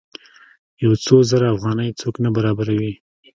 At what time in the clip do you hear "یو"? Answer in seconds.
0.83-0.93